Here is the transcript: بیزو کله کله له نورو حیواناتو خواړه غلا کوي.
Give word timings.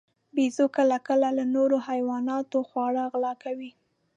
بیزو 0.35 0.65
کله 0.77 0.97
کله 1.07 1.27
له 1.37 1.43
نورو 1.55 1.77
حیواناتو 1.87 2.57
خواړه 2.69 3.03
غلا 3.11 3.33
کوي. 3.43 3.71